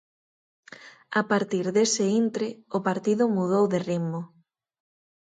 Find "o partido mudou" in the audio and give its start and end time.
2.77-3.63